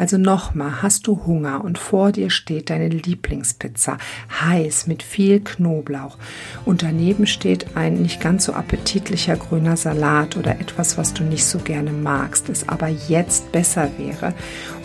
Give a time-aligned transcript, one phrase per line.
[0.00, 3.98] Also nochmal, hast du Hunger und vor dir steht deine Lieblingspizza,
[4.40, 6.16] heiß mit viel Knoblauch
[6.64, 11.44] und daneben steht ein nicht ganz so appetitlicher grüner Salat oder etwas, was du nicht
[11.44, 14.32] so gerne magst, es aber jetzt besser wäre,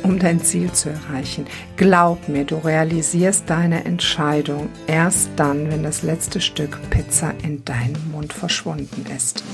[0.03, 1.45] um dein Ziel zu erreichen.
[1.77, 8.11] Glaub mir, du realisierst deine Entscheidung erst dann, wenn das letzte Stück Pizza in deinem
[8.11, 9.45] Mund verschwunden ist.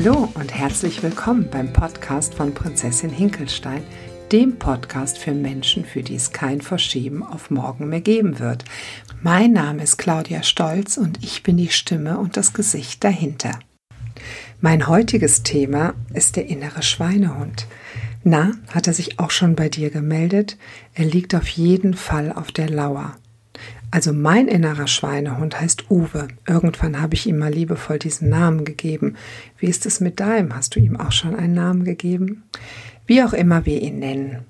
[0.00, 3.82] Hallo und herzlich willkommen beim Podcast von Prinzessin Hinkelstein,
[4.30, 8.64] dem Podcast für Menschen, für die es kein Verschieben auf morgen mehr geben wird.
[9.22, 13.58] Mein Name ist Claudia Stolz und ich bin die Stimme und das Gesicht dahinter.
[14.60, 17.66] Mein heutiges Thema ist der innere Schweinehund.
[18.22, 20.58] Na, hat er sich auch schon bei dir gemeldet?
[20.94, 23.16] Er liegt auf jeden Fall auf der Lauer.
[23.90, 26.28] Also mein innerer Schweinehund heißt Uwe.
[26.46, 29.16] Irgendwann habe ich ihm mal liebevoll diesen Namen gegeben.
[29.58, 30.54] Wie ist es mit deinem?
[30.54, 32.44] Hast du ihm auch schon einen Namen gegeben?
[33.06, 34.44] Wie auch immer wir ihn nennen.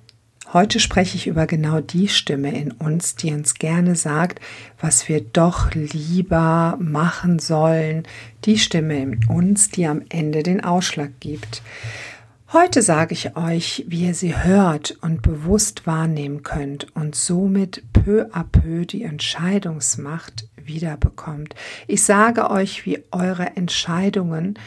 [0.52, 4.40] Heute spreche ich über genau die Stimme in uns, die uns gerne sagt,
[4.80, 8.04] was wir doch lieber machen sollen.
[8.46, 11.62] Die Stimme in uns, die am Ende den Ausschlag gibt.
[12.54, 18.24] Heute sage ich euch, wie ihr sie hört und bewusst wahrnehmen könnt und somit peu
[18.32, 21.54] à peu die Entscheidungsmacht wiederbekommt.
[21.88, 24.58] Ich sage euch, wie eure Entscheidungen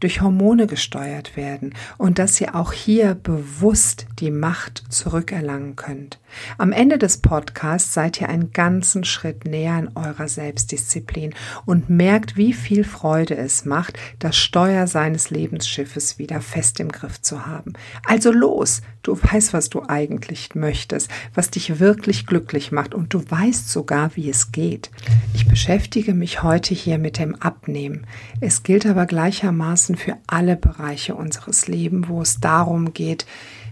[0.00, 6.18] durch Hormone gesteuert werden und dass ihr auch hier bewusst die Macht zurückerlangen könnt.
[6.56, 11.34] Am Ende des Podcasts seid ihr einen ganzen Schritt näher in eurer Selbstdisziplin
[11.66, 17.20] und merkt, wie viel Freude es macht, das Steuer seines Lebensschiffes wieder fest im Griff
[17.20, 17.72] zu haben.
[18.06, 23.22] Also los, du weißt, was du eigentlich möchtest, was dich wirklich glücklich macht und du
[23.28, 24.90] weißt sogar, wie es geht.
[25.34, 28.06] Ich beschäftige mich heute hier mit dem Abnehmen.
[28.40, 33.26] Es gilt aber gleichermaßen für alle Bereiche unseres Lebens, wo es darum geht,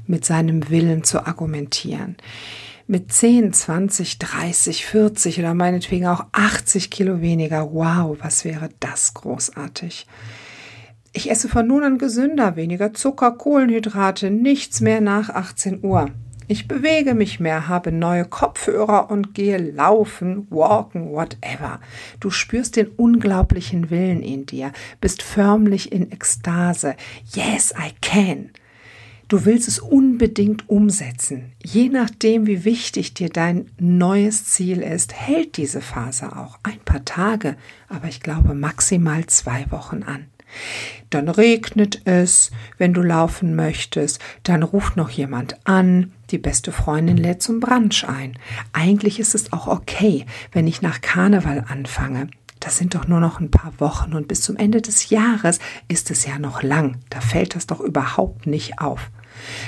[0.09, 2.17] mit seinem Willen zu argumentieren.
[2.87, 9.15] Mit 10, 20, 30, 40 oder meinetwegen auch 80 Kilo weniger, wow, was wäre das
[9.15, 10.07] großartig.
[11.13, 16.11] Ich esse von nun an gesünder, weniger Zucker, Kohlenhydrate, nichts mehr nach 18 Uhr.
[16.49, 21.81] Ich bewege mich mehr, habe neue Kopfhörer und gehe laufen, walken, whatever.
[22.21, 26.95] Du spürst den unglaublichen Willen in dir, bist förmlich in Ekstase.
[27.35, 28.51] Yes, I can.
[29.29, 31.53] Du willst es unbedingt umsetzen.
[31.61, 37.05] Je nachdem, wie wichtig dir dein neues Ziel ist, hält diese Phase auch ein paar
[37.05, 37.57] Tage,
[37.89, 40.27] aber ich glaube maximal zwei Wochen an.
[41.11, 47.17] Dann regnet es, wenn du laufen möchtest, dann ruft noch jemand an, die beste Freundin
[47.17, 48.39] lädt zum Brunch ein.
[48.73, 52.29] Eigentlich ist es auch okay, wenn ich nach Karneval anfange.
[52.61, 56.11] Das sind doch nur noch ein paar Wochen und bis zum Ende des Jahres ist
[56.13, 56.99] es ja noch lang.
[57.11, 59.11] Da fällt das doch überhaupt nicht auf.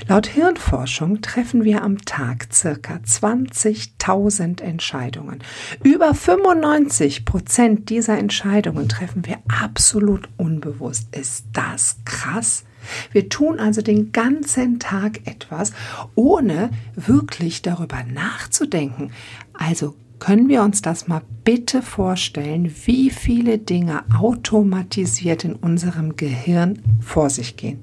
[0.07, 5.41] Laut Hirnforschung treffen wir am Tag circa 20.000 Entscheidungen.
[5.83, 11.15] Über 95 Prozent dieser Entscheidungen treffen wir absolut unbewusst.
[11.17, 12.65] Ist das krass?
[13.13, 15.73] Wir tun also den ganzen Tag etwas,
[16.15, 19.11] ohne wirklich darüber nachzudenken.
[19.53, 26.81] Also können wir uns das mal bitte vorstellen, wie viele Dinge automatisiert in unserem Gehirn
[27.01, 27.81] vor sich gehen.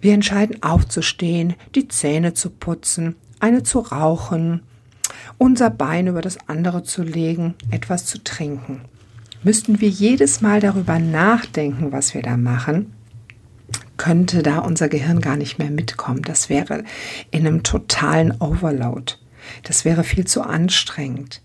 [0.00, 4.62] Wir entscheiden aufzustehen, die Zähne zu putzen, eine zu rauchen,
[5.38, 8.82] unser Bein über das andere zu legen, etwas zu trinken.
[9.42, 12.92] Müssten wir jedes Mal darüber nachdenken, was wir da machen,
[13.96, 16.22] könnte da unser Gehirn gar nicht mehr mitkommen.
[16.22, 16.84] Das wäre
[17.30, 19.14] in einem totalen Overload.
[19.62, 21.42] Das wäre viel zu anstrengend.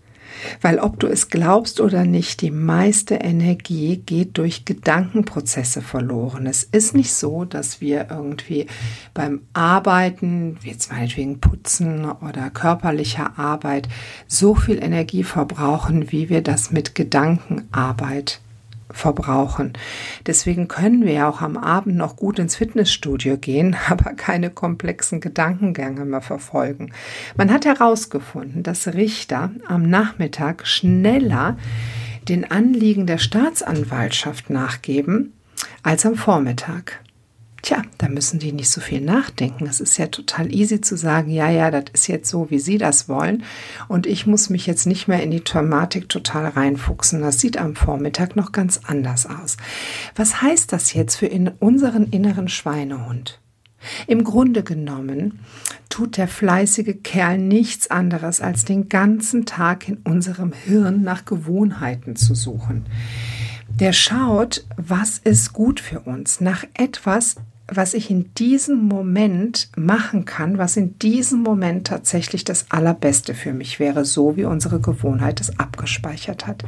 [0.60, 6.46] Weil ob du es glaubst oder nicht, die meiste Energie geht durch Gedankenprozesse verloren.
[6.46, 8.66] Es ist nicht so, dass wir irgendwie
[9.14, 13.88] beim Arbeiten, jetzt meinetwegen Putzen oder körperlicher Arbeit,
[14.26, 18.40] so viel Energie verbrauchen, wie wir das mit Gedankenarbeit
[18.96, 19.74] verbrauchen.
[20.26, 25.20] Deswegen können wir ja auch am Abend noch gut ins Fitnessstudio gehen, aber keine komplexen
[25.20, 26.92] Gedankengänge mehr verfolgen.
[27.36, 31.56] Man hat herausgefunden, dass Richter am Nachmittag schneller
[32.28, 35.32] den Anliegen der Staatsanwaltschaft nachgeben
[35.82, 37.00] als am Vormittag.
[37.66, 39.66] Tja, da müssen die nicht so viel nachdenken.
[39.66, 42.78] Es ist ja total easy zu sagen, ja, ja, das ist jetzt so, wie sie
[42.78, 43.42] das wollen.
[43.88, 47.22] Und ich muss mich jetzt nicht mehr in die Thematik total reinfuchsen.
[47.22, 49.56] Das sieht am Vormittag noch ganz anders aus.
[50.14, 53.40] Was heißt das jetzt für in unseren inneren Schweinehund?
[54.06, 55.40] Im Grunde genommen
[55.88, 62.14] tut der fleißige Kerl nichts anderes, als den ganzen Tag in unserem Hirn nach Gewohnheiten
[62.14, 62.86] zu suchen.
[63.68, 67.34] Der schaut, was ist gut für uns, nach etwas,
[67.68, 73.52] was ich in diesem Moment machen kann, was in diesem Moment tatsächlich das Allerbeste für
[73.52, 76.62] mich wäre, so wie unsere Gewohnheit es abgespeichert hat.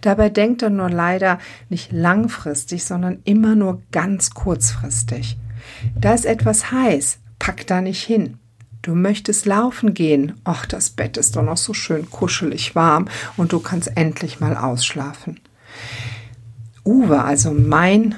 [0.00, 5.36] Dabei denkt er nur leider nicht langfristig, sondern immer nur ganz kurzfristig.
[6.00, 8.38] Da ist etwas heiß, pack da nicht hin.
[8.80, 10.40] Du möchtest laufen gehen.
[10.44, 14.56] Ach, das Bett ist doch noch so schön kuschelig warm und du kannst endlich mal
[14.56, 15.40] ausschlafen.
[16.84, 18.14] Uwe, also mein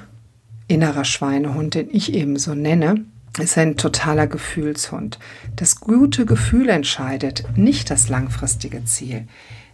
[0.70, 3.04] innerer Schweinehund, den ich eben so nenne,
[3.38, 5.18] ist ein totaler Gefühlshund.
[5.56, 9.26] Das gute Gefühl entscheidet, nicht das langfristige Ziel.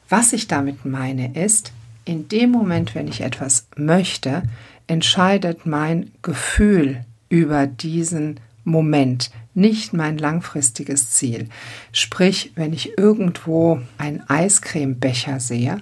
[0.09, 1.73] Was ich damit meine ist,
[2.05, 4.43] in dem Moment, wenn ich etwas möchte,
[4.87, 11.49] entscheidet mein Gefühl über diesen Moment, nicht mein langfristiges Ziel.
[11.93, 15.79] Sprich, wenn ich irgendwo einen Eiscremebecher sehe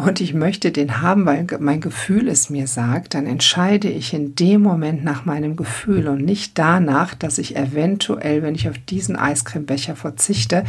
[0.00, 4.36] und ich möchte den haben, weil mein Gefühl es mir sagt, dann entscheide ich in
[4.36, 9.16] dem Moment nach meinem Gefühl und nicht danach, dass ich eventuell, wenn ich auf diesen
[9.16, 10.62] Eiscremebecher verzichte,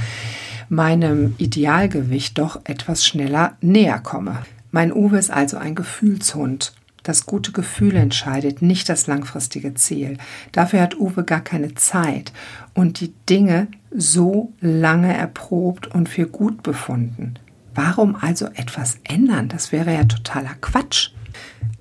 [0.68, 4.40] meinem Idealgewicht doch etwas schneller näher komme.
[4.72, 6.74] Mein Uwe ist also ein Gefühlshund.
[7.04, 10.18] Das gute Gefühl entscheidet, nicht das langfristige Ziel.
[10.52, 12.34] Dafür hat Uwe gar keine Zeit
[12.74, 17.36] und die Dinge so lange erprobt und für gut befunden.
[17.81, 19.48] Warum also etwas ändern?
[19.48, 21.12] Das wäre ja totaler Quatsch.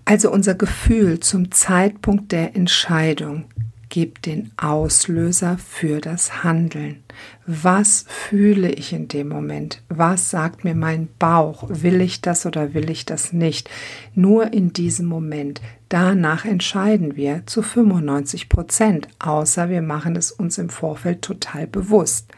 [0.05, 3.47] Also unser Gefühl zum Zeitpunkt der Entscheidung
[3.89, 7.03] gibt den Auslöser für das Handeln.
[7.49, 9.83] Was fühle ich in dem Moment?
[9.89, 11.65] Was sagt mir mein Bauch?
[11.69, 13.69] Will ich das oder will ich das nicht?
[14.15, 15.61] Nur in diesem Moment.
[15.89, 22.31] Danach entscheiden wir zu 95 Prozent, außer wir machen es uns im Vorfeld total bewusst.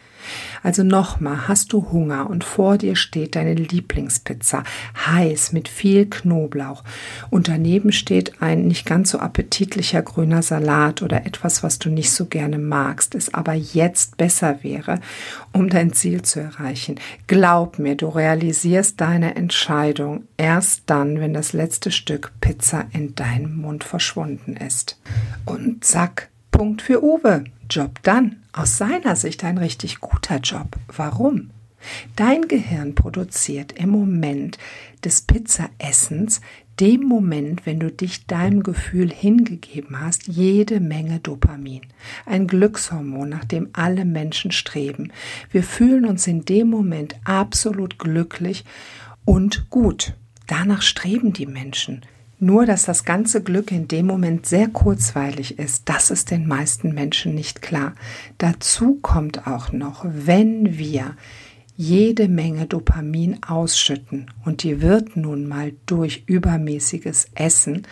[0.63, 4.65] Also nochmal, hast du Hunger und vor dir steht deine Lieblingspizza,
[5.07, 6.85] heiß mit viel Knoblauch
[7.31, 12.13] und daneben steht ein nicht ganz so appetitlicher grüner Salat oder etwas, was du nicht
[12.13, 15.01] so gerne magst, es aber jetzt besser wäre,
[15.53, 16.97] um dein Ziel zu erreichen.
[17.27, 23.57] Glaub mir, du realisierst deine Entscheidung erst dann, wenn das letzte Stück Pizza in deinem
[23.57, 24.99] Mund verschwunden ist.
[25.47, 26.31] Und zack,
[26.61, 27.45] Punkt für Uwe.
[27.71, 28.43] Job dann.
[28.53, 30.77] Aus seiner Sicht ein richtig guter Job.
[30.95, 31.49] Warum?
[32.17, 34.59] Dein Gehirn produziert im Moment
[35.03, 36.43] des Pizzaessens,
[36.79, 41.81] dem Moment, wenn du dich deinem Gefühl hingegeben hast, jede Menge Dopamin.
[42.27, 45.15] Ein Glückshormon, nach dem alle Menschen streben.
[45.51, 48.67] Wir fühlen uns in dem Moment absolut glücklich
[49.25, 50.13] und gut.
[50.47, 52.03] Danach streben die Menschen.
[52.43, 56.95] Nur, dass das ganze Glück in dem Moment sehr kurzweilig ist, das ist den meisten
[56.95, 57.95] Menschen nicht klar.
[58.39, 61.17] Dazu kommt auch noch, wenn wir
[61.77, 67.87] jede Menge Dopamin ausschütten und die wird nun mal durch übermäßiges Essen,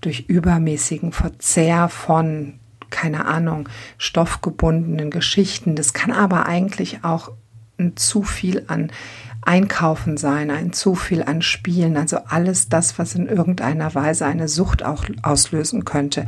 [0.00, 2.58] durch übermäßigen Verzehr von
[2.90, 3.68] keine Ahnung,
[3.98, 5.74] stoffgebundenen Geschichten.
[5.74, 7.32] Das kann aber eigentlich auch
[7.78, 8.92] ein zu viel an
[9.42, 14.46] Einkaufen sein, ein zu viel an Spielen, also alles das, was in irgendeiner Weise eine
[14.48, 16.26] Sucht auch auslösen könnte.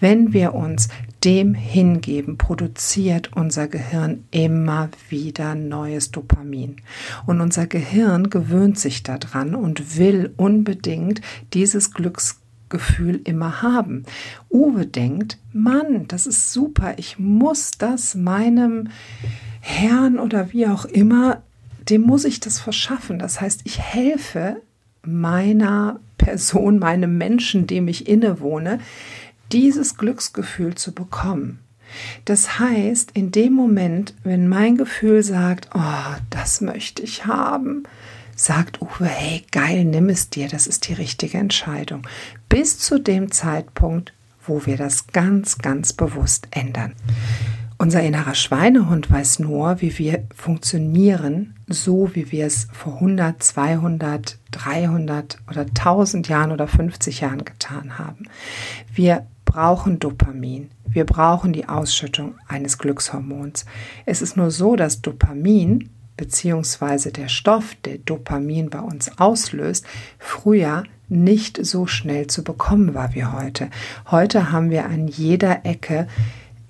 [0.00, 0.88] Wenn wir uns
[1.24, 6.76] dem hingeben, produziert unser Gehirn immer wieder neues Dopamin.
[7.24, 11.20] Und unser Gehirn gewöhnt sich daran und will unbedingt
[11.52, 14.04] dieses Glücksgefühl immer haben.
[14.50, 18.88] Uwe denkt, Mann, das ist super, ich muss das meinem
[19.60, 21.42] Herrn oder wie auch immer
[21.88, 23.18] dem muss ich das verschaffen.
[23.18, 24.60] Das heißt, ich helfe
[25.02, 28.80] meiner Person, meinem Menschen, dem ich innewohne,
[29.52, 31.60] dieses Glücksgefühl zu bekommen.
[32.24, 37.84] Das heißt, in dem Moment, wenn mein Gefühl sagt, oh, das möchte ich haben,
[38.34, 42.06] sagt Uwe, hey, geil, nimm es dir, das ist die richtige Entscheidung.
[42.48, 44.12] Bis zu dem Zeitpunkt,
[44.44, 46.92] wo wir das ganz, ganz bewusst ändern.
[47.86, 54.38] Unser innerer Schweinehund weiß nur, wie wir funktionieren, so wie wir es vor 100, 200,
[54.50, 58.24] 300 oder 1000 Jahren oder 50 Jahren getan haben.
[58.92, 60.68] Wir brauchen Dopamin.
[60.84, 63.66] Wir brauchen die Ausschüttung eines Glückshormons.
[64.04, 69.86] Es ist nur so, dass Dopamin beziehungsweise der Stoff, der Dopamin bei uns auslöst,
[70.18, 73.70] früher nicht so schnell zu bekommen war wie heute.
[74.10, 76.08] Heute haben wir an jeder Ecke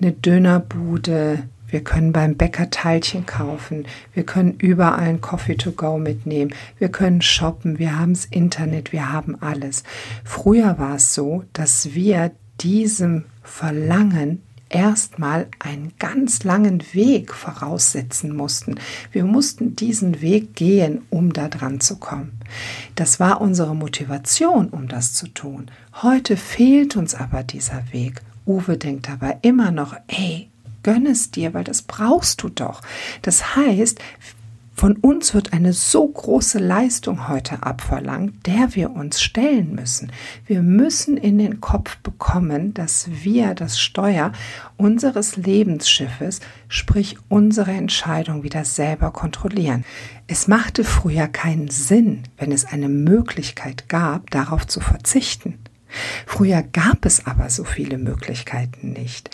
[0.00, 3.86] eine Dönerbude, wir können beim Bäcker Teilchen kaufen.
[4.14, 6.54] Wir können überall ein Coffee to go mitnehmen.
[6.78, 7.78] Wir können shoppen.
[7.78, 8.92] Wir haben das Internet.
[8.92, 9.82] Wir haben alles.
[10.24, 18.76] Früher war es so, dass wir diesem Verlangen erstmal einen ganz langen Weg voraussetzen mussten.
[19.12, 22.38] Wir mussten diesen Weg gehen, um da dran zu kommen.
[22.94, 25.70] Das war unsere Motivation, um das zu tun.
[26.02, 28.22] Heute fehlt uns aber dieser Weg.
[28.46, 30.48] Uwe denkt aber immer noch, ey,
[30.82, 32.80] gönn es dir, weil das brauchst du doch.
[33.22, 33.98] Das heißt,
[34.76, 40.12] von uns wird eine so große Leistung heute abverlangt, der wir uns stellen müssen.
[40.44, 44.32] Wir müssen in den Kopf bekommen, dass wir das Steuer
[44.76, 49.86] unseres Lebensschiffes, sprich unsere Entscheidung wieder selber kontrollieren.
[50.26, 55.54] Es machte früher keinen Sinn, wenn es eine Möglichkeit gab, darauf zu verzichten.
[56.26, 59.31] Früher gab es aber so viele Möglichkeiten nicht.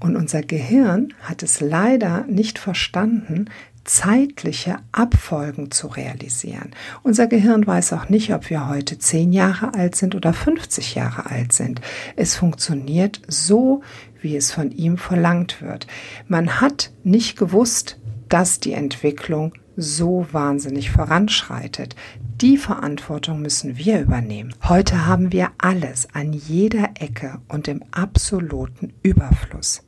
[0.00, 3.48] Und unser Gehirn hat es leider nicht verstanden,
[3.84, 6.70] zeitliche Abfolgen zu realisieren.
[7.02, 11.26] Unser Gehirn weiß auch nicht, ob wir heute 10 Jahre alt sind oder 50 Jahre
[11.26, 11.80] alt sind.
[12.16, 13.82] Es funktioniert so,
[14.20, 15.86] wie es von ihm verlangt wird.
[16.28, 21.96] Man hat nicht gewusst, dass die Entwicklung so wahnsinnig voranschreitet.
[22.40, 24.54] Die Verantwortung müssen wir übernehmen.
[24.68, 29.82] Heute haben wir alles an jeder Ecke und im absoluten Überfluss.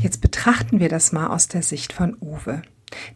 [0.00, 2.62] Jetzt betrachten wir das mal aus der Sicht von Uwe.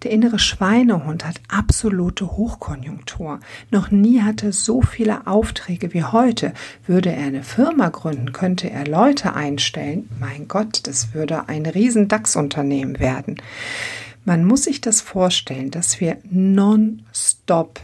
[0.02, 3.40] Der innere Schweinehund hat absolute Hochkonjunktur.
[3.70, 6.52] Noch nie hatte er so viele Aufträge wie heute.
[6.86, 10.08] Würde er eine Firma gründen, könnte er Leute einstellen.
[10.18, 13.36] Mein Gott, das würde ein riesen DAX-Unternehmen werden.
[14.30, 17.80] Man muss sich das vorstellen, dass wir nonstop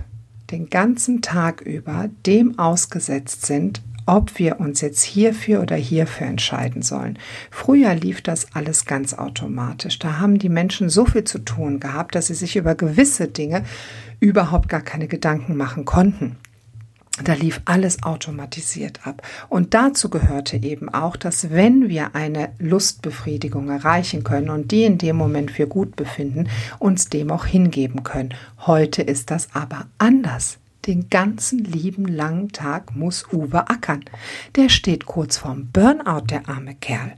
[0.52, 6.82] den ganzen Tag über dem ausgesetzt sind, ob wir uns jetzt hierfür oder hierfür entscheiden
[6.82, 7.18] sollen.
[7.50, 9.98] Früher lief das alles ganz automatisch.
[9.98, 13.64] Da haben die Menschen so viel zu tun gehabt, dass sie sich über gewisse Dinge
[14.20, 16.36] überhaupt gar keine Gedanken machen konnten.
[17.24, 19.22] Da lief alles automatisiert ab.
[19.48, 24.98] Und dazu gehörte eben auch, dass wenn wir eine Lustbefriedigung erreichen können und die in
[24.98, 28.34] dem Moment wir gut befinden, uns dem auch hingeben können.
[28.66, 30.58] Heute ist das aber anders.
[30.86, 34.04] Den ganzen lieben langen Tag muss Uwe ackern.
[34.54, 37.14] Der steht kurz vorm Burnout, der arme Kerl.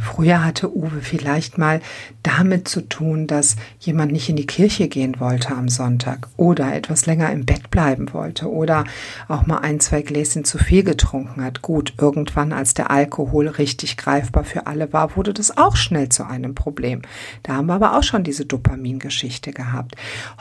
[0.00, 1.80] Früher hatte Uwe vielleicht mal
[2.22, 7.06] damit zu tun, dass jemand nicht in die Kirche gehen wollte am Sonntag oder etwas
[7.06, 8.84] länger im Bett bleiben wollte oder
[9.28, 11.62] auch mal ein, zwei Gläschen zu viel getrunken hat.
[11.62, 16.26] Gut, irgendwann, als der Alkohol richtig greifbar für alle war, wurde das auch schnell zu
[16.26, 17.02] einem Problem.
[17.42, 19.96] Da haben wir aber auch schon diese Dopamingeschichte gehabt.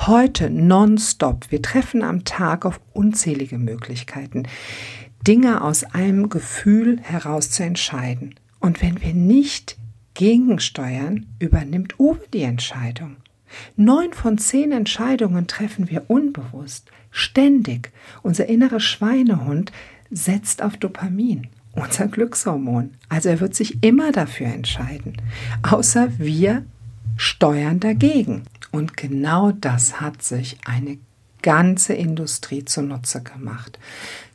[0.05, 1.51] Heute nonstop.
[1.51, 4.43] Wir treffen am Tag auf unzählige Möglichkeiten.
[5.27, 8.35] Dinge aus einem Gefühl heraus zu entscheiden.
[8.67, 9.77] Und wenn wir nicht
[10.13, 13.15] gegensteuern, übernimmt Uwe die Entscheidung.
[13.77, 17.93] Neun von zehn Entscheidungen treffen wir unbewusst, ständig.
[18.23, 19.71] Unser innerer Schweinehund
[20.11, 22.89] setzt auf Dopamin, unser Glückshormon.
[23.07, 25.15] Also er wird sich immer dafür entscheiden.
[25.63, 26.65] Außer wir
[27.15, 28.43] steuern dagegen.
[28.73, 30.97] Und genau das hat sich eine
[31.47, 33.79] ganze Industrie zunutze gemacht.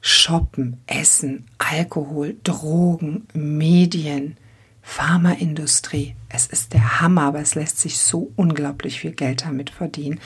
[0.00, 4.38] Shoppen, Essen, Alkohol, Drogen, Medien,
[4.80, 6.16] Pharmaindustrie.
[6.30, 10.20] Es ist der Hammer, aber es lässt sich so unglaublich viel Geld damit verdienen,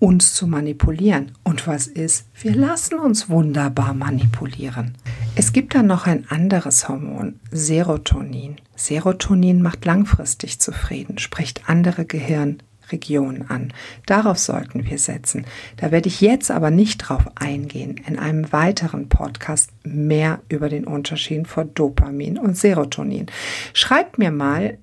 [0.00, 1.30] uns zu manipulieren.
[1.44, 2.26] Und was ist?
[2.34, 4.96] Wir lassen uns wunderbar manipulieren.
[5.36, 8.56] Es gibt dann noch ein anderes Hormon, Serotonin.
[8.74, 12.60] Serotonin macht langfristig zufrieden, spricht andere Gehirn,
[12.92, 13.72] Region an.
[14.06, 15.46] Darauf sollten wir setzen.
[15.76, 17.96] Da werde ich jetzt aber nicht drauf eingehen.
[18.06, 23.26] In einem weiteren Podcast mehr über den Unterschied von Dopamin und Serotonin.
[23.72, 24.78] Schreibt mir mal,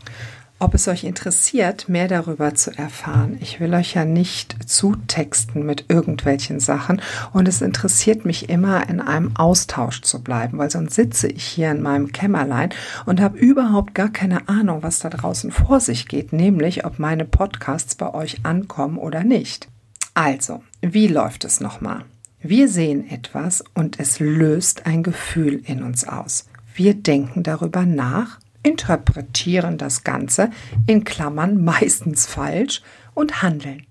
[0.60, 3.38] ob es euch interessiert, mehr darüber zu erfahren.
[3.40, 7.02] Ich will euch ja nicht zutexten mit irgendwelchen Sachen
[7.34, 11.72] und es interessiert mich immer, in einem Austausch zu bleiben, weil sonst sitze ich hier
[11.72, 12.70] in meinem Kämmerlein
[13.06, 17.26] und habe überhaupt gar keine Ahnung, was da draußen vor sich geht, nämlich ob meine
[17.26, 19.70] Podcasts bei euch ankommen oder nicht.
[20.14, 22.04] Also, wie läuft es nochmal?
[22.42, 26.46] Wir sehen etwas und es löst ein Gefühl in uns aus.
[26.74, 30.50] Wir denken darüber nach interpretieren das Ganze
[30.88, 32.82] in Klammern meistens falsch
[33.14, 33.86] und handeln.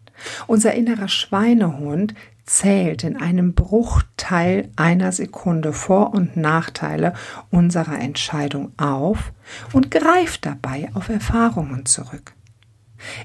[0.46, 7.12] Unser innerer Schweinehund zählt in einem Bruchteil einer Sekunde Vor- und Nachteile
[7.50, 9.32] unserer Entscheidung auf
[9.72, 12.32] und greift dabei auf Erfahrungen zurück.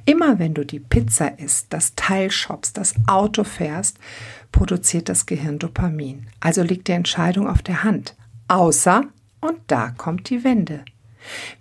[0.05, 3.97] Immer wenn du die Pizza isst, das Teil shoppst, das Auto fährst,
[4.51, 6.27] produziert das Gehirn Dopamin.
[6.39, 8.15] Also liegt die Entscheidung auf der Hand.
[8.47, 9.05] Außer,
[9.41, 10.85] und da kommt die Wende.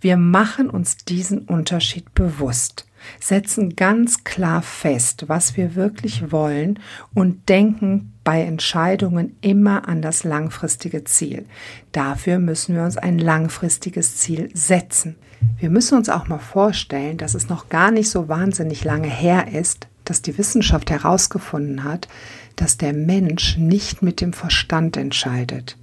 [0.00, 2.86] Wir machen uns diesen Unterschied bewusst,
[3.20, 6.78] setzen ganz klar fest, was wir wirklich wollen
[7.14, 11.46] und denken bei Entscheidungen immer an das langfristige Ziel.
[11.92, 15.16] Dafür müssen wir uns ein langfristiges Ziel setzen.
[15.58, 19.52] Wir müssen uns auch mal vorstellen, dass es noch gar nicht so wahnsinnig lange her
[19.52, 22.08] ist, dass die Wissenschaft herausgefunden hat,
[22.56, 25.76] dass der Mensch nicht mit dem Verstand entscheidet.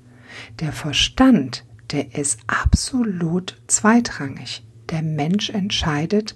[0.59, 4.63] Der Verstand der ist absolut zweitrangig.
[4.89, 6.35] Der Mensch entscheidet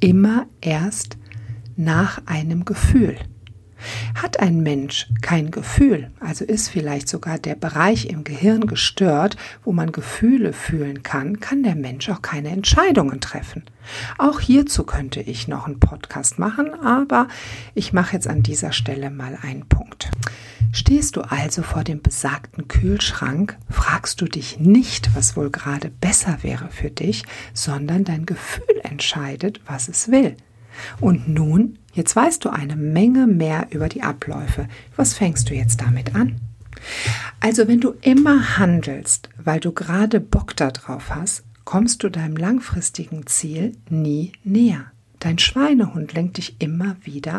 [0.00, 1.16] immer erst
[1.76, 3.16] nach einem Gefühl.
[4.14, 9.72] Hat ein Mensch kein Gefühl, also ist vielleicht sogar der Bereich im Gehirn gestört, wo
[9.72, 13.64] man Gefühle fühlen kann, kann der Mensch auch keine Entscheidungen treffen.
[14.18, 17.28] Auch hierzu könnte ich noch einen Podcast machen, aber
[17.74, 20.10] ich mache jetzt an dieser Stelle mal einen Punkt.
[20.74, 26.38] Stehst du also vor dem besagten Kühlschrank, fragst du dich nicht, was wohl gerade besser
[26.42, 30.36] wäre für dich, sondern dein Gefühl entscheidet, was es will.
[30.98, 34.68] Und nun, jetzt weißt du eine Menge mehr über die Abläufe.
[34.96, 36.40] Was fängst du jetzt damit an?
[37.40, 43.26] Also wenn du immer handelst, weil du gerade Bock darauf hast, kommst du deinem langfristigen
[43.26, 44.86] Ziel nie näher.
[45.18, 47.38] Dein Schweinehund lenkt dich immer wieder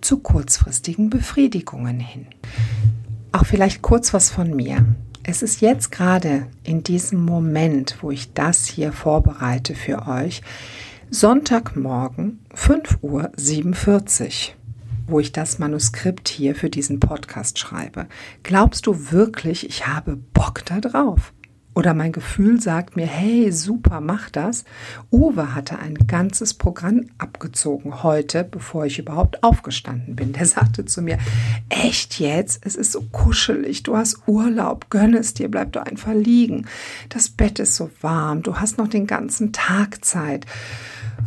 [0.00, 2.26] zu kurzfristigen Befriedigungen hin.
[3.32, 4.84] Auch vielleicht kurz was von mir.
[5.24, 10.42] Es ist jetzt gerade in diesem Moment, wo ich das hier vorbereite für euch,
[11.16, 14.54] Sonntagmorgen 5.47 Uhr,
[15.06, 18.08] wo ich das Manuskript hier für diesen Podcast schreibe.
[18.42, 21.32] Glaubst du wirklich, ich habe Bock da drauf?
[21.76, 24.64] Oder mein Gefühl sagt mir, hey, super, mach das.
[25.12, 30.32] Uwe hatte ein ganzes Programm abgezogen heute, bevor ich überhaupt aufgestanden bin.
[30.32, 31.18] Der sagte zu mir,
[31.68, 32.60] echt jetzt?
[32.66, 36.66] Es ist so kuschelig, du hast Urlaub, gönn es dir, bleib doch einfach liegen.
[37.08, 40.46] Das Bett ist so warm, du hast noch den ganzen Tag Zeit.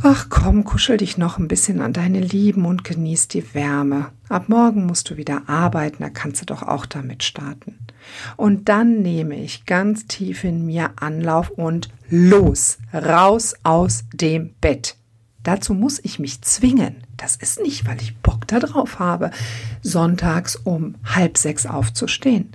[0.03, 4.11] Ach komm, kuschel dich noch ein bisschen an deine Lieben und genieß die Wärme.
[4.29, 7.79] Ab morgen musst du wieder arbeiten, da kannst du doch auch damit starten.
[8.35, 14.95] Und dann nehme ich ganz tief in mir Anlauf und los, raus aus dem Bett.
[15.43, 16.97] Dazu muss ich mich zwingen.
[17.15, 19.31] Das ist nicht, weil ich Bock darauf habe,
[19.81, 22.51] sonntags um halb sechs aufzustehen.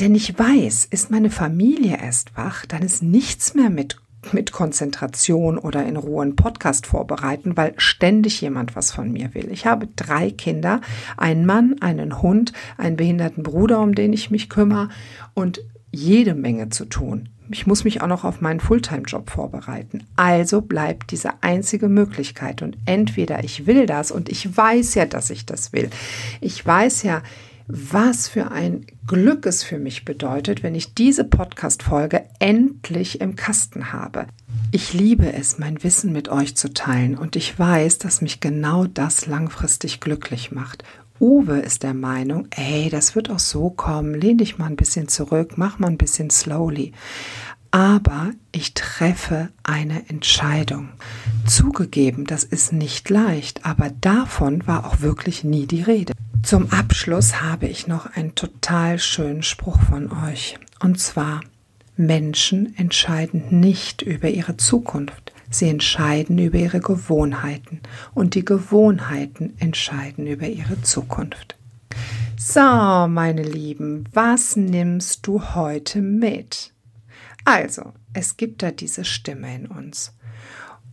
[0.00, 3.96] Denn ich weiß, ist meine Familie erst wach, dann ist nichts mehr mit
[4.32, 9.50] mit Konzentration oder in Ruhe einen Podcast vorbereiten, weil ständig jemand was von mir will.
[9.50, 10.80] Ich habe drei Kinder,
[11.16, 14.88] einen Mann, einen Hund, einen behinderten Bruder, um den ich mich kümmere
[15.34, 15.60] und
[15.90, 17.28] jede Menge zu tun.
[17.50, 20.04] Ich muss mich auch noch auf meinen Fulltime-Job vorbereiten.
[20.16, 22.60] Also bleibt diese einzige Möglichkeit.
[22.60, 25.90] Und entweder ich will das und ich weiß ja, dass ich das will.
[26.40, 27.22] Ich weiß ja,
[27.68, 33.92] was für ein Glück es für mich bedeutet, wenn ich diese Podcast-Folge endlich im Kasten
[33.92, 34.26] habe.
[34.72, 38.84] Ich liebe es, mein Wissen mit euch zu teilen und ich weiß, dass mich genau
[38.84, 40.84] das langfristig glücklich macht.
[41.18, 45.08] Uwe ist der Meinung, ey, das wird auch so kommen, lehn dich mal ein bisschen
[45.08, 46.92] zurück, mach mal ein bisschen slowly.
[47.76, 50.88] Aber ich treffe eine Entscheidung.
[51.46, 56.14] Zugegeben, das ist nicht leicht, aber davon war auch wirklich nie die Rede.
[56.42, 60.58] Zum Abschluss habe ich noch einen total schönen Spruch von euch.
[60.80, 61.42] Und zwar,
[61.98, 67.80] Menschen entscheiden nicht über ihre Zukunft, sie entscheiden über ihre Gewohnheiten
[68.14, 71.56] und die Gewohnheiten entscheiden über ihre Zukunft.
[72.38, 72.58] So,
[73.06, 76.72] meine Lieben, was nimmst du heute mit?
[77.46, 80.12] Also, es gibt da diese Stimme in uns.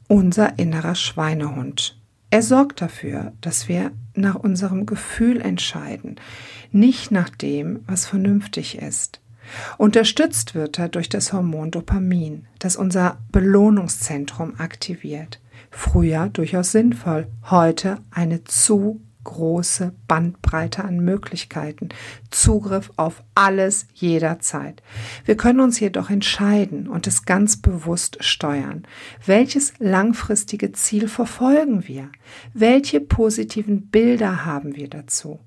[0.07, 6.17] Unser innerer Schweinehund, er sorgt dafür, dass wir nach unserem Gefühl entscheiden,
[6.71, 9.19] nicht nach dem, was vernünftig ist.
[9.79, 15.41] Unterstützt wird er durch das Hormon Dopamin, das unser Belohnungszentrum aktiviert.
[15.71, 21.89] Früher durchaus sinnvoll, heute eine zu große Bandbreite an Möglichkeiten,
[22.29, 24.81] Zugriff auf alles jederzeit.
[25.25, 28.83] Wir können uns jedoch entscheiden und es ganz bewusst steuern.
[29.25, 32.09] Welches langfristige Ziel verfolgen wir?
[32.53, 35.39] Welche positiven Bilder haben wir dazu?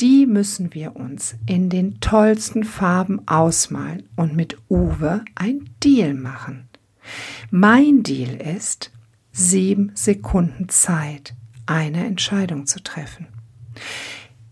[0.00, 6.68] Die müssen wir uns in den tollsten Farben ausmalen und mit Uwe ein Deal machen.
[7.50, 8.92] Mein Deal ist
[9.32, 11.34] sieben Sekunden Zeit
[11.66, 13.26] eine Entscheidung zu treffen.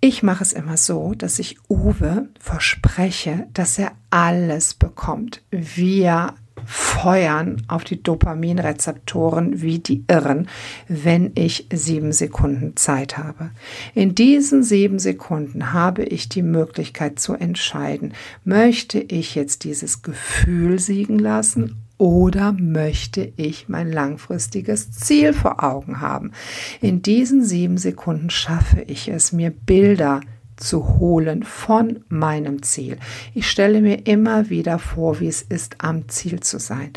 [0.00, 6.34] Ich mache es immer so, dass ich Uwe verspreche, dass er alles bekommt, wie er
[6.66, 10.48] feuern auf die Dopaminrezeptoren wie die Irren,
[10.88, 13.50] wenn ich sieben Sekunden Zeit habe.
[13.94, 20.78] In diesen sieben Sekunden habe ich die Möglichkeit zu entscheiden, möchte ich jetzt dieses Gefühl
[20.78, 26.32] siegen lassen oder möchte ich mein langfristiges Ziel vor Augen haben?
[26.80, 30.20] In diesen sieben Sekunden schaffe ich es, mir Bilder
[30.56, 32.98] zu holen von meinem Ziel.
[33.34, 36.92] Ich stelle mir immer wieder vor, wie es ist, am Ziel zu sein.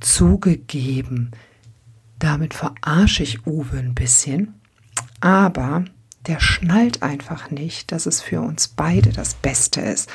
[0.00, 1.30] Zugegeben,
[2.18, 4.54] damit verarsche ich Uwe ein bisschen,
[5.20, 5.84] aber
[6.28, 10.10] der schnallt einfach nicht, dass es für uns beide das Beste ist,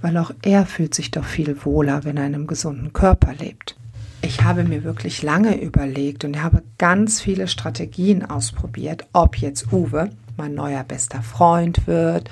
[0.00, 3.76] weil auch er fühlt sich doch viel wohler, wenn er in einem gesunden Körper lebt.
[4.22, 10.10] Ich habe mir wirklich lange überlegt und habe ganz viele Strategien ausprobiert, ob jetzt Uwe
[10.36, 12.30] mein neuer bester Freund wird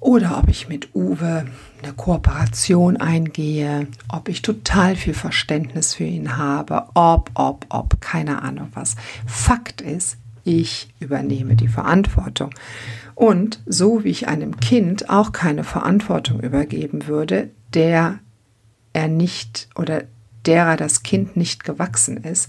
[0.00, 1.46] oder ob ich mit Uwe
[1.82, 8.42] eine Kooperation eingehe, ob ich total viel Verständnis für ihn habe, ob, ob, ob, keine
[8.42, 8.96] Ahnung was.
[9.26, 10.16] Fakt ist,
[10.58, 12.50] ich übernehme die Verantwortung.
[13.14, 18.18] Und so wie ich einem Kind auch keine Verantwortung übergeben würde, der
[18.92, 20.04] er nicht oder
[20.46, 22.48] derer das Kind nicht gewachsen ist,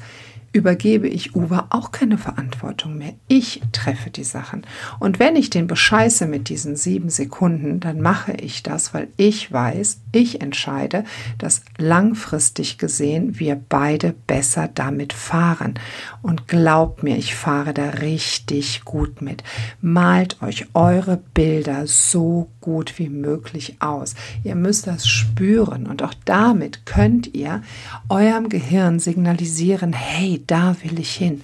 [0.54, 3.14] übergebe ich Uwe auch keine Verantwortung mehr.
[3.28, 4.66] Ich treffe die Sachen.
[5.00, 9.52] Und wenn ich den bescheiße mit diesen sieben Sekunden, dann mache ich das, weil ich
[9.52, 11.06] weiß, ich entscheide,
[11.38, 15.76] dass langfristig gesehen wir beide besser damit fahren.
[16.22, 19.44] Und glaubt mir, ich fahre da richtig gut mit.
[19.80, 24.16] Malt euch eure Bilder so gut wie möglich aus.
[24.44, 27.62] Ihr müsst das spüren und auch damit könnt ihr
[28.10, 31.42] eurem Gehirn signalisieren, hey, da will ich hin.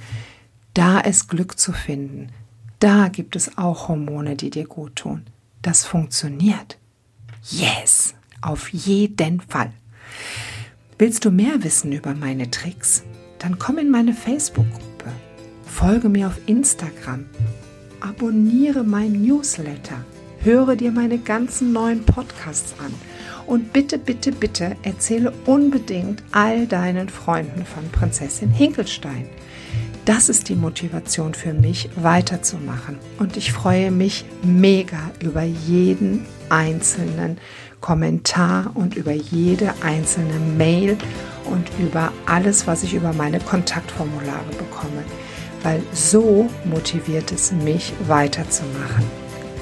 [0.73, 2.29] Da ist Glück zu finden.
[2.79, 5.23] Da gibt es auch Hormone, die dir gut tun.
[5.62, 6.77] Das funktioniert.
[7.49, 9.71] Yes, auf jeden Fall.
[10.99, 13.03] Willst du mehr wissen über meine Tricks?
[13.39, 15.12] Dann komm in meine Facebook-Gruppe.
[15.65, 17.25] Folge mir auf Instagram.
[17.99, 20.03] Abonniere mein Newsletter.
[20.39, 22.93] Höre dir meine ganzen neuen Podcasts an
[23.47, 29.27] und bitte, bitte, bitte erzähle unbedingt all deinen Freunden von Prinzessin Hinkelstein.
[30.05, 32.97] Das ist die Motivation für mich, weiterzumachen.
[33.19, 37.38] Und ich freue mich mega über jeden einzelnen
[37.81, 40.97] Kommentar und über jede einzelne Mail
[41.45, 45.03] und über alles, was ich über meine Kontaktformulare bekomme.
[45.63, 49.05] Weil so motiviert es mich weiterzumachen.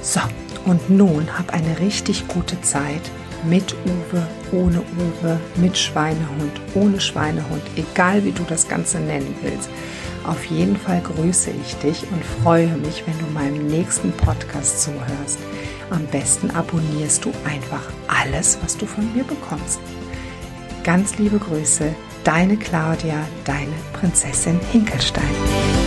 [0.01, 0.21] So,
[0.65, 3.01] und nun hab eine richtig gute Zeit
[3.49, 9.69] mit Uwe, ohne Uwe, mit Schweinehund, ohne Schweinehund, egal wie du das Ganze nennen willst.
[10.25, 15.39] Auf jeden Fall grüße ich dich und freue mich, wenn du meinem nächsten Podcast zuhörst.
[15.91, 19.79] Am besten abonnierst du einfach alles, was du von mir bekommst.
[20.83, 25.84] Ganz liebe Grüße, deine Claudia, deine Prinzessin Hinkelstein.